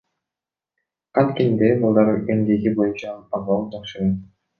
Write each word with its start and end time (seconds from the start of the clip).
Канткенде 1.17 1.69
балдар 1.83 2.09
эмгеги 2.13 2.73
боюнча 2.79 3.13
абал 3.41 3.69
жакшырат? 3.75 4.17